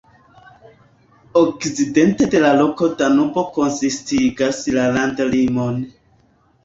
Okcidente 1.41 2.27
de 2.35 2.41
la 2.45 2.55
loko 2.61 2.89
Danubo 3.01 3.45
konsistigas 3.59 4.63
la 4.79 4.87
landlimon. 4.97 5.83